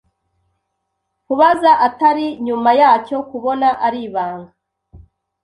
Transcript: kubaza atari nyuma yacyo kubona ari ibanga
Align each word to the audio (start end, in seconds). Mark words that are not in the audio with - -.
kubaza 1.25 1.71
atari 1.87 2.25
nyuma 2.45 2.69
yacyo 2.81 3.17
kubona 3.29 3.67
ari 3.85 3.99
ibanga 4.07 4.51